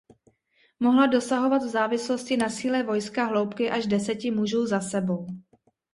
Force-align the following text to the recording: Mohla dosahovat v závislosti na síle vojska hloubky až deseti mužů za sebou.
Mohla 0.79 1.07
dosahovat 1.07 1.63
v 1.63 1.67
závislosti 1.67 2.37
na 2.37 2.49
síle 2.49 2.83
vojska 2.83 3.23
hloubky 3.25 3.69
až 3.69 3.85
deseti 3.87 4.31
mužů 4.31 4.67
za 4.67 4.79
sebou. 4.79 5.27